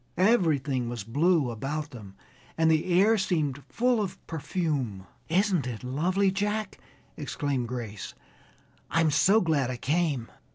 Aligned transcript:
Everything 0.17 0.89
was 0.89 1.03
blue 1.03 1.51
about 1.51 1.91
them, 1.91 2.15
and 2.57 2.71
the 2.71 2.85
air 2.91 3.19
seemed 3.19 3.61
full 3.69 4.01
of 4.01 4.17
perfume. 4.25 5.05
"Isn't 5.29 5.67
it 5.67 5.83
lovely, 5.83 6.31
Jack!" 6.31 6.79
exclaimed 7.15 7.67
Grace. 7.67 8.15
"I'm 8.89 9.11
so 9.11 9.41
glad 9.41 9.69
I 9.69 9.77
came!" 9.77 10.31